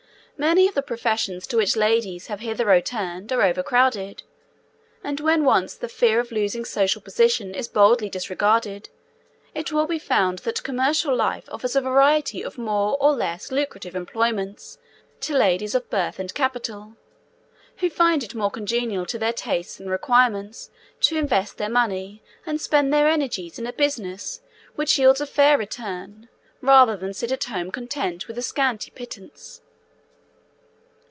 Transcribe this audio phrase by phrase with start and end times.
[0.37, 4.23] Many of the professions to which ladies have hitherto turned are overcrowded,
[5.03, 8.89] and when once the fear of losing social position is boldy disregarded,
[9.53, 13.95] it will be found that commercial life offers a variety of more or less lucrative
[13.95, 14.79] employments
[15.19, 16.95] to ladies of birth and capital,
[17.77, 20.71] who find it more congenial to their tastes and requirements
[21.01, 24.41] to invest their money and spend their energies in a business
[24.73, 26.29] which yields a fair return
[26.61, 29.61] rather than sit at home content with a scanty pittance.'